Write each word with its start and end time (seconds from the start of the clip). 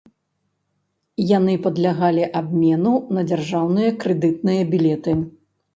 Яны 1.37 1.53
падлягалі 1.67 2.23
абмену 2.41 2.93
на 3.19 3.27
дзяржаўныя 3.29 3.95
крэдытныя 4.07 4.61
білеты. 4.75 5.11